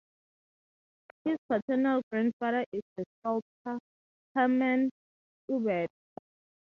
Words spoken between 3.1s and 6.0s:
sculptor Hermann Schubert.